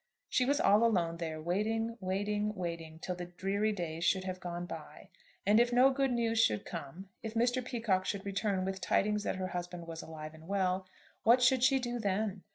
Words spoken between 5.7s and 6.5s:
no good news